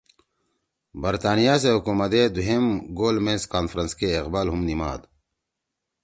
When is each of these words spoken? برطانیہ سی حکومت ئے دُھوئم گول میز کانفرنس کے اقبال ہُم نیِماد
برطانیہ 1.01 1.55
سی 1.61 1.69
حکومت 1.75 2.11
ئے 2.17 2.23
دُھوئم 2.35 2.65
گول 2.97 3.15
میز 3.25 3.41
کانفرنس 3.53 3.91
کے 3.99 4.07
اقبال 4.21 4.47
ہُم 4.51 4.61
نیِماد 4.67 5.01